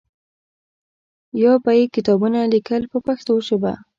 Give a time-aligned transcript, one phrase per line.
[1.43, 3.73] یا به یې کتابونه لیکل په پښتو ژبه.